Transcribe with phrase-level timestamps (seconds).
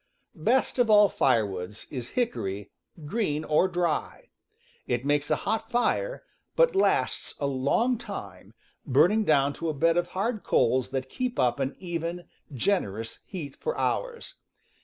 [0.33, 2.71] Best of all firewoods is hickory,
[3.05, 4.29] green or dry.
[4.87, 6.23] It makes a hot fire,
[6.55, 10.89] but lasts a long time, burning down ^, T^ to a bed of hard coals
[10.89, 14.33] that keep up an p even, generous heat for hours.